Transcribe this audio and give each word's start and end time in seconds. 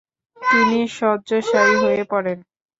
তিনি 0.37 0.79
সয্যশায়ী 0.97 1.75
হয়ে 1.83 2.01
পরেন। 2.11 2.37